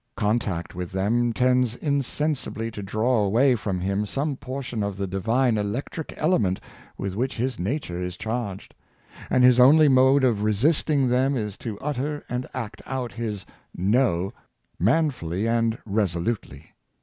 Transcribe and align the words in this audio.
Contact 0.17 0.73
with 0.73 0.91
them 0.91 1.31
tends 1.31 1.75
insensibly 1.75 2.71
to 2.71 2.81
draw 2.81 3.23
away 3.23 3.55
from 3.55 3.79
him 3.79 4.03
some 4.03 4.35
portion 4.35 4.81
of 4.81 4.97
the 4.97 5.05
divine 5.05 5.59
electric 5.59 6.11
element 6.17 6.59
with 6.97 7.15
which 7.15 7.35
his 7.37 7.59
nature 7.59 8.01
is 8.03 8.17
charged; 8.17 8.73
and 9.29 9.43
his 9.43 9.59
only 9.59 9.87
mode 9.87 10.23
of 10.23 10.41
resisting 10.41 11.07
them 11.09 11.37
is 11.37 11.55
to 11.55 11.77
ut 11.81 11.97
ter 11.97 12.23
and 12.29 12.47
act 12.51 12.81
out 12.87 13.13
his" 13.13 13.45
No" 13.95 14.33
manfully 14.89 15.47
and 15.47 15.77
resolutely. 15.85 16.73